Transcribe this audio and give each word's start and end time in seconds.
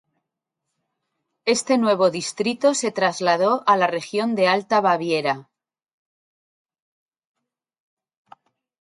Este 1.45 1.77
nuevo 1.77 2.09
distrito 2.09 2.73
se 2.73 2.91
trasladó 2.91 3.63
a 3.67 3.77
la 3.77 3.85
región 3.85 4.33
de 4.33 4.47
Alta 4.47 4.81
Baviera. 4.81 5.47